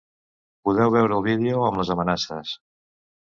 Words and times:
Podeu 0.69 0.93
veure 0.95 1.15
el 1.19 1.27
vídeo 1.27 1.61
amb 1.67 1.81
les 1.81 1.91
amenaces. 1.97 2.55